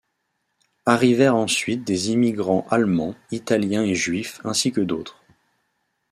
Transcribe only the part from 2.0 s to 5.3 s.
immigrants allemands, italiens et juifs, ainsi que d'autres.